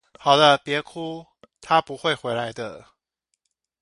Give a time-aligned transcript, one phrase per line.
[0.17, 1.27] 好了別哭，
[1.61, 2.87] 他不會回來的